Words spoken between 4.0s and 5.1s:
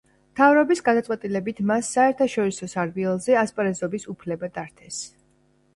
უფლება დართეს.